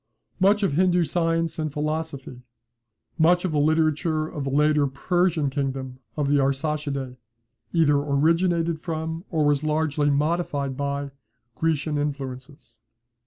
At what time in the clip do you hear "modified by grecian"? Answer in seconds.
10.09-11.99